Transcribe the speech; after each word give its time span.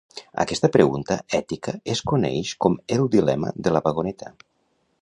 Aquesta 0.43 0.69
pregunta 0.75 1.17
ètica 1.39 1.75
es 1.97 2.01
coneix 2.13 2.55
com 2.67 2.79
el 2.97 3.07
dilema 3.19 3.57
de 3.69 3.77
la 3.79 3.85
vagoneta. 3.91 4.35